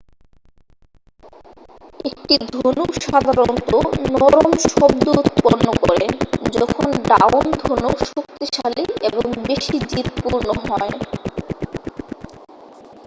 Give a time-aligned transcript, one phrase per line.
[2.05, 3.71] একটি ধনুক সাধারণত
[4.13, 6.05] নরম শব্দ উৎপন্ন করে
[6.55, 10.95] যখন ডাউন-ধনুক শক্তিশালী এবং বেশি জিদপূর্ণ হয়